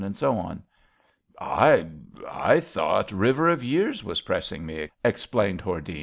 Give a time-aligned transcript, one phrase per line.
[0.01, 0.05] I—
[2.27, 5.99] I— ^thought River of Years was pressing me,'' explained Hordene.